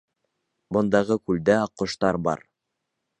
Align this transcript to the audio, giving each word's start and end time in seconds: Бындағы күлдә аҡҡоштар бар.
Бындағы 0.77 1.17
күлдә 1.29 1.57
аҡҡоштар 1.67 2.19
бар. 2.29 2.43